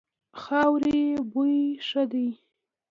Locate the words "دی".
2.11-2.27